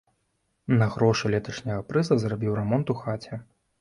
На 0.79 0.87
грошы 0.95 1.31
леташняга 1.33 1.85
прыза 1.91 2.17
зрабіў 2.25 2.59
рамонт 2.61 2.93
у 2.95 2.97
хаце. 3.03 3.33